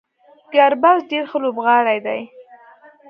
ګربز 0.53 0.99
ډیر 1.11 1.23
ښه 1.29 1.37
لوبغاړی 1.43 1.99
دی 2.05 2.21